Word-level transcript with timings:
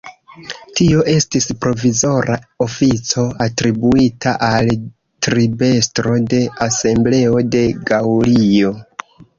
Tio 0.77 1.01
estis 1.11 1.47
provizora 1.65 2.37
ofico 2.67 3.27
atribuita 3.47 4.35
al 4.49 4.75
tribestro 5.29 6.19
de 6.35 6.45
Asembleo 6.71 7.47
de 7.57 7.67
Gaŭlio. 7.93 8.77